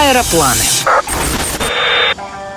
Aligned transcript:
Аэропланы. 0.00 0.99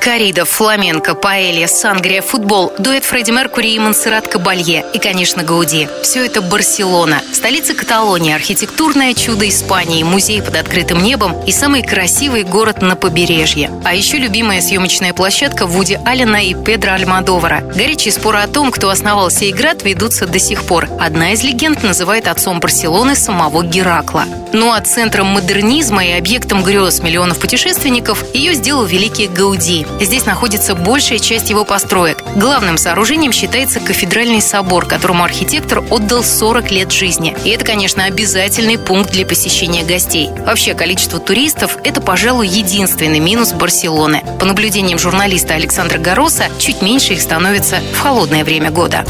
Корида, 0.05 0.45
фламенко, 0.45 1.15
паэлья, 1.15 1.67
сангрия, 1.67 2.21
футбол, 2.21 2.75
дуэт 2.79 3.07
Фредди 3.07 3.31
Меркури 3.31 3.73
и 3.73 3.79
Монсеррат 3.79 4.29
Кабалье 4.29 4.85
и, 4.93 4.99
конечно, 4.99 5.43
Гауди. 5.43 5.89
Все 6.03 6.27
это 6.27 6.43
Барселона, 6.43 7.23
столица 7.33 7.73
Каталонии, 7.73 8.35
архитектурное 8.35 9.15
чудо 9.15 9.49
Испании, 9.49 10.03
музей 10.03 10.43
под 10.43 10.57
открытым 10.57 11.03
небом 11.03 11.43
и 11.47 11.53
самый 11.53 11.83
красивый 11.83 12.43
город 12.43 12.83
на 12.83 12.97
побережье. 12.97 13.71
А 13.83 13.95
еще 13.95 14.19
любимая 14.19 14.61
съемочная 14.61 15.15
площадка 15.15 15.65
Вуди 15.67 15.99
Аллена 16.05 16.45
и 16.45 16.53
Педро 16.53 16.93
Альмадовара. 16.93 17.63
Горячие 17.75 18.13
споры 18.13 18.41
о 18.41 18.47
том, 18.47 18.71
кто 18.73 18.91
основал 18.91 19.31
сей 19.31 19.55
град, 19.55 19.85
ведутся 19.85 20.27
до 20.27 20.39
сих 20.39 20.65
пор. 20.65 20.87
Одна 21.01 21.33
из 21.33 21.43
легенд 21.43 21.83
называет 21.83 22.29
отцом 22.29 22.61
Барселоны 22.61 23.17
самого 23.17 23.65
Геракла. 23.65 24.27
Ну 24.53 24.71
а 24.71 24.81
центром 24.83 25.29
модернизма 25.29 26.05
и 26.05 26.13
объектом 26.13 26.63
грез 26.63 27.01
миллионов 27.01 27.41
путешественников 27.41 28.23
ее 28.35 28.53
сделал 28.53 28.85
великий 28.85 29.29
Гауди. 29.29 29.87
Здесь 30.01 30.27
находится 30.27 30.75
большая 30.75 31.19
часть 31.19 31.51
его 31.51 31.65
построек. 31.65 32.19
Главным 32.37 32.77
сооружением 32.79 33.33
считается 33.33 33.81
кафедральный 33.81 34.43
собор, 34.43 34.87
которому 34.87 35.25
архитектор 35.25 35.83
отдал 35.91 36.23
40 36.23 36.71
лет 36.73 36.93
жизни. 36.93 37.37
И 37.45 37.51
это, 37.51 37.65
конечно, 37.65 38.05
обязательный 38.05 38.79
пункт 38.79 39.13
для 39.13 39.25
посещения 39.25 39.85
гостей. 39.85 40.31
Вообще, 40.47 40.75
количество 40.75 41.19
туристов– 41.21 41.79
это, 41.85 42.01
пожалуй, 42.01 42.49
единственный 42.49 43.21
минус 43.21 43.53
Барселоны. 43.53 44.23
По 44.41 44.47
наблюдениям 44.47 44.99
журналиста 44.99 45.55
Александра 45.55 45.99
Гороса, 45.99 46.45
чуть 46.59 46.83
меньше 46.83 47.15
их 47.15 47.23
становится 47.23 47.77
в 47.95 48.01
холодное 48.01 48.45
время 48.45 48.71
года. 48.71 49.05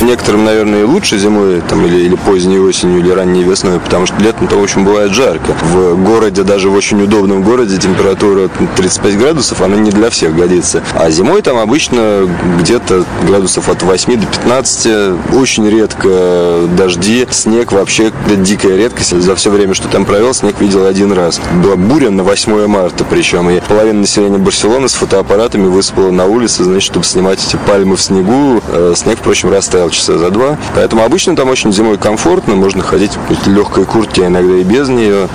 Некоторым, 0.00 0.44
наверное, 0.44 0.80
и 0.80 0.84
лучше 0.84 1.18
зимой 1.18 1.62
там, 1.68 1.86
или, 1.86 2.04
или 2.04 2.16
поздней 2.16 2.58
осенью, 2.58 2.98
или 2.98 3.10
ранней 3.10 3.44
весной, 3.44 3.78
потому 3.78 4.06
что 4.06 4.16
летом 4.20 4.48
там 4.48 4.60
очень 4.60 4.84
бывает 4.84 5.12
жарко. 5.12 5.54
В 5.62 5.96
городе, 6.02 6.42
даже 6.42 6.68
в 6.68 6.74
очень 6.74 7.00
удобном 7.02 7.42
городе, 7.42 7.78
температура 7.78 8.48
35 8.76 9.18
градусов, 9.18 9.60
она 9.62 9.76
не 9.76 9.90
для 9.90 10.10
всех 10.10 10.23
годится. 10.30 10.82
А 10.94 11.10
зимой 11.10 11.42
там 11.42 11.58
обычно 11.58 12.28
где-то 12.60 13.04
градусов 13.26 13.68
от 13.68 13.82
8 13.82 14.20
до 14.20 14.26
15, 14.26 15.34
очень 15.34 15.68
редко 15.68 16.68
дожди, 16.76 17.26
снег 17.30 17.72
вообще 17.72 18.12
дикая 18.36 18.76
редкость. 18.76 19.20
За 19.20 19.34
все 19.34 19.50
время, 19.50 19.74
что 19.74 19.88
там 19.88 20.04
провел, 20.04 20.34
снег 20.34 20.60
видел 20.60 20.86
один 20.86 21.12
раз. 21.12 21.40
Была 21.62 21.76
буря 21.76 22.10
на 22.10 22.22
8 22.22 22.66
марта 22.66 23.04
причем, 23.04 23.50
и 23.50 23.60
половина 23.60 24.00
населения 24.00 24.38
Барселоны 24.38 24.88
с 24.88 24.94
фотоаппаратами 24.94 25.66
высыпала 25.66 26.10
на 26.10 26.26
улицы, 26.26 26.64
значит, 26.64 26.82
чтобы 26.82 27.04
снимать 27.04 27.44
эти 27.44 27.56
пальмы 27.56 27.96
в 27.96 28.02
снегу. 28.02 28.62
Э, 28.68 28.94
снег, 28.96 29.18
впрочем, 29.18 29.50
растаял 29.50 29.90
часа 29.90 30.18
за 30.18 30.30
два. 30.30 30.58
Поэтому 30.74 31.04
обычно 31.04 31.36
там 31.36 31.48
очень 31.48 31.72
зимой 31.72 31.98
комфортно, 31.98 32.54
можно 32.54 32.82
ходить 32.82 33.12
в 33.28 33.48
легкой 33.48 33.84
куртке, 33.84 34.24
а 34.24 34.26
иногда 34.26 34.56
и 34.56 34.62
без 34.62 34.88
нее. 34.88 35.28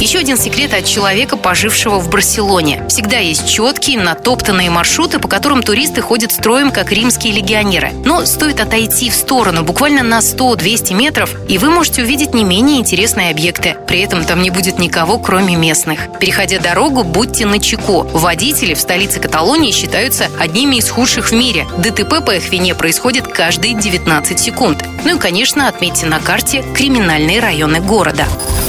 Еще 0.00 0.18
один 0.18 0.36
секрет 0.36 0.74
от 0.74 0.84
человека, 0.84 1.36
пожившего 1.36 1.98
в 1.98 2.10
Барселоне. 2.10 2.82
Всегда 2.88 3.18
есть 3.18 3.48
четкие, 3.48 3.98
натоптанные 3.98 4.68
маршруты, 4.68 5.20
по 5.20 5.28
которым 5.28 5.62
туристы 5.62 6.02
ходят 6.02 6.32
строем, 6.32 6.72
как 6.72 6.90
римские 6.90 7.32
легионеры. 7.32 7.92
Но 8.04 8.26
стоит 8.26 8.60
отойти 8.60 9.08
в 9.08 9.14
сторону 9.14 9.62
буквально 9.62 10.02
на 10.02 10.18
100-200 10.18 10.94
метров, 10.94 11.34
и 11.48 11.58
вы 11.58 11.70
можете 11.70 12.02
увидеть 12.02 12.34
не 12.34 12.44
менее 12.44 12.80
интересные 12.80 13.30
объекты. 13.30 13.76
При 13.86 14.00
этом 14.00 14.24
там 14.24 14.42
не 14.42 14.50
будет 14.50 14.78
никого, 14.78 15.18
кроме 15.18 15.54
местных. 15.54 16.08
Переходя 16.18 16.58
дорогу, 16.58 17.04
будьте 17.04 17.46
начеку. 17.46 18.02
Водители 18.02 18.74
в 18.74 18.80
столице 18.80 19.20
Каталонии 19.20 19.70
считаются 19.70 20.26
одними 20.40 20.76
из 20.76 20.90
худших 20.90 21.30
в 21.30 21.32
мире. 21.32 21.66
ДТП 21.78 22.24
по 22.24 22.32
их 22.32 22.50
вине 22.50 22.74
происходит 22.74 23.28
каждые 23.28 23.74
19 23.74 24.38
секунд. 24.40 24.84
Ну 25.04 25.16
и, 25.16 25.18
конечно, 25.18 25.68
отметьте 25.68 26.06
на 26.06 26.18
карте 26.18 26.64
криминальные 26.74 27.40
районы 27.40 27.80
города. 27.80 28.26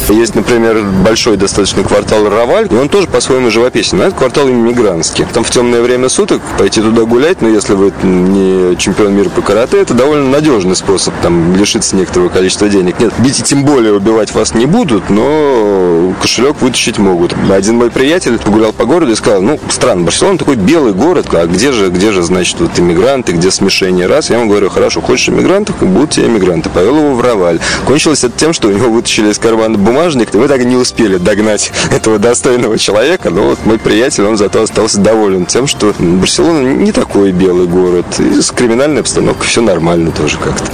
Есть, 0.10 0.36
например, 0.36 0.84
большой 1.04 1.36
достаточно 1.36 1.84
квартал 1.84 2.30
Раваль, 2.30 2.68
и 2.70 2.76
он 2.76 2.90
тоже 2.90 3.08
по-своему 3.08 3.50
живописен. 3.50 3.98
Но 3.98 4.06
это 4.06 4.16
квартал 4.16 4.48
иммигрантский. 4.48 5.26
Там 5.34 5.44
в 5.44 5.50
темное 5.50 5.82
время 5.82 6.10
суток 6.10 6.42
пойти 6.60 6.82
туда 6.82 7.04
гулять, 7.04 7.42
но 7.42 7.48
если 7.50 7.74
вы 7.74 7.92
не 8.04 8.78
чемпион 8.78 9.16
мира 9.16 9.30
по 9.30 9.42
карате, 9.42 9.80
это 9.80 9.96
довольно 9.96 10.30
надежный 10.30 10.76
способ 10.76 11.14
там 11.24 11.56
лишиться 11.56 11.96
некоторого 11.96 12.30
количества 12.30 12.70
денег. 12.70 13.00
Нет, 13.00 13.14
бить 13.18 13.40
и 13.40 13.44
тем 13.44 13.66
более 13.66 13.94
убивать 13.94 14.34
вас 14.34 14.54
не 14.54 14.68
будут, 14.68 15.10
но 15.10 16.14
кошелек 16.22 16.62
вытащить 16.62 17.00
могут. 17.00 17.34
Один 17.50 17.78
мой 17.78 17.90
приятель 17.90 18.38
погулял 18.38 18.74
по 18.74 18.86
городу 18.86 19.12
и 19.12 19.16
сказал, 19.16 19.42
ну, 19.42 19.60
странно, 19.70 20.04
Барселона 20.04 20.38
такой 20.38 20.56
белый 20.56 20.94
город, 20.94 21.28
а 21.34 21.48
где 21.48 21.72
же, 21.72 21.90
где 21.90 22.12
же, 22.12 22.22
значит, 22.22 22.60
вот 22.60 22.78
иммигранты, 22.78 23.32
где 23.32 23.50
смешение 23.50 24.06
раз? 24.06 24.30
Я 24.30 24.38
ему 24.38 24.50
говорю, 24.50 24.70
хорошо, 24.70 25.02
хочешь 25.02 25.30
иммигрантов, 25.30 25.78
будут 25.80 26.12
тебе 26.12 26.28
иммигранты. 26.28 26.70
Повел 26.70 26.96
его 26.96 27.16
в 27.16 27.22
Раваль. 27.22 27.60
Кончилось 27.86 28.24
это 28.24 28.38
тем, 28.38 28.54
что 28.54 28.68
у 28.68 28.72
него 28.72 28.90
вытащили 28.92 29.32
из 29.32 29.40
кармана 29.40 29.78
бумагу 29.78 29.95
бумажник, 29.96 30.34
мы 30.34 30.50
так 30.50 30.60
и 30.60 30.66
не 30.66 30.76
успели 30.76 31.16
догнать 31.16 31.72
этого 31.90 32.20
достойного 32.20 32.78
человека, 32.78 33.30
но 33.30 33.44
вот 33.44 33.66
мой 33.66 33.80
приятель, 33.80 34.26
он 34.26 34.36
зато 34.36 34.62
остался 34.62 35.00
доволен 35.00 35.46
тем, 35.46 35.68
что 35.68 35.94
Барселона 35.98 36.74
не 36.74 36.92
такой 36.92 37.32
белый 37.32 37.66
город, 37.66 38.06
и 38.20 38.42
с 38.42 38.52
криминальной 38.52 39.02
обстановкой 39.02 39.48
все 39.48 39.62
нормально 39.62 40.12
тоже 40.12 40.38
как-то. 40.38 40.70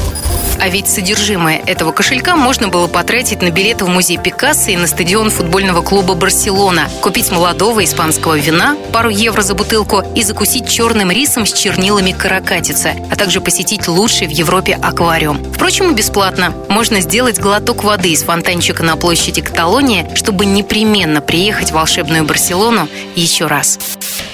А 0.61 0.69
ведь 0.69 0.87
содержимое 0.87 1.59
этого 1.65 1.91
кошелька 1.91 2.35
можно 2.35 2.67
было 2.67 2.85
потратить 2.85 3.41
на 3.41 3.49
билеты 3.49 3.83
в 3.83 3.89
музей 3.89 4.19
Пикассо 4.19 4.69
и 4.69 4.77
на 4.77 4.85
стадион 4.85 5.31
футбольного 5.31 5.81
клуба 5.81 6.13
«Барселона», 6.13 6.87
купить 7.01 7.31
молодого 7.31 7.83
испанского 7.83 8.37
вина, 8.37 8.77
пару 8.93 9.09
евро 9.09 9.41
за 9.41 9.55
бутылку 9.55 10.03
и 10.13 10.21
закусить 10.21 10.69
черным 10.69 11.09
рисом 11.09 11.47
с 11.47 11.53
чернилами 11.53 12.11
каракатицы, 12.11 12.93
а 13.11 13.15
также 13.15 13.41
посетить 13.41 13.87
лучший 13.87 14.27
в 14.27 14.29
Европе 14.29 14.77
аквариум. 14.79 15.43
Впрочем, 15.51 15.95
бесплатно. 15.95 16.53
Можно 16.69 17.01
сделать 17.01 17.39
глоток 17.39 17.83
воды 17.83 18.11
из 18.11 18.21
фонтанчика 18.21 18.83
на 18.83 18.97
площади 18.97 19.41
Каталония, 19.41 20.13
чтобы 20.13 20.45
непременно 20.45 21.21
приехать 21.21 21.71
в 21.71 21.73
волшебную 21.73 22.23
Барселону 22.23 22.87
еще 23.15 23.47
раз. 23.47 23.79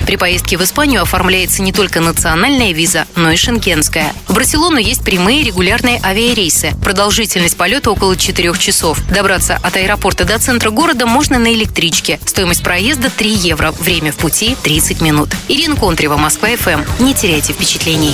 При 0.08 0.16
поездке 0.16 0.58
в 0.58 0.64
Испанию 0.64 1.02
оформляется 1.02 1.62
не 1.62 1.74
только 1.74 2.00
национальная 2.00 2.72
виза, 2.72 3.06
но 3.18 3.30
и 3.30 3.36
шенгенская. 3.36 4.14
В 4.30 4.34
Барселону 4.34 4.78
есть 4.78 5.04
прямые 5.04 5.44
регулярные 5.44 6.00
авиарейсы. 6.02 6.74
Продолжительность 6.82 7.58
полета 7.58 7.92
около 7.92 8.16
4 8.16 8.58
часов. 8.58 9.02
Добраться 9.14 9.60
от 9.62 9.76
аэропорта 9.76 10.24
до 10.24 10.40
центра 10.40 10.70
города 10.70 11.06
можно 11.06 11.38
на 11.38 11.54
электричке. 11.54 12.22
Стоимость 12.26 12.64
проезда 12.64 13.10
3 13.10 13.30
евро. 13.30 13.74
Время 13.74 14.14
в 14.14 14.16
пути 14.16 14.56
30 14.64 15.02
минут. 15.02 15.28
Ирина 15.50 15.76
Контрева, 15.76 16.16
Москва 16.16 16.48
ФМ. 16.56 16.84
Не 17.04 17.14
теряйте 17.14 17.52
впечатлений. 17.52 18.14